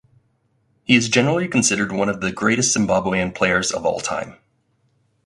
He 0.83 0.95
is 0.95 1.09
generally 1.09 1.47
considered 1.47 1.91
one 1.91 2.09
of 2.09 2.21
the 2.21 2.31
greatest 2.31 2.75
Zimbabwean 2.75 3.35
players 3.35 3.69
of 3.71 3.85
all 3.85 3.99
time. 3.99 4.35